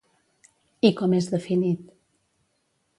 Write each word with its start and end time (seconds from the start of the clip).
I 0.89 0.91
com 1.03 1.15
és 1.19 1.29
definit? 1.37 1.95